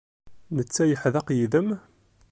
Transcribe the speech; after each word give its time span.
Netta 0.55 0.83
yeḥdeq 0.85 1.27
yid-m? 1.37 1.69